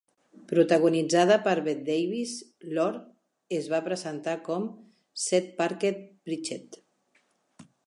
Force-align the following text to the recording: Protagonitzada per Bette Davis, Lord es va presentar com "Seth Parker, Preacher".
Protagonitzada 0.51 1.35
per 1.47 1.53
Bette 1.67 1.83
Davis, 1.89 2.31
Lord 2.77 3.05
es 3.59 3.69
va 3.75 3.83
presentar 3.89 4.35
com 4.49 4.67
"Seth 5.27 5.55
Parker, 5.63 5.95
Preacher". 6.27 6.61